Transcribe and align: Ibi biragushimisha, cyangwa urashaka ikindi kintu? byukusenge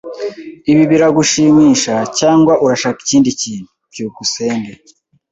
Ibi 0.71 0.83
biragushimisha, 0.91 1.95
cyangwa 2.19 2.53
urashaka 2.63 2.97
ikindi 3.05 3.29
kintu? 3.41 3.67
byukusenge 3.91 4.71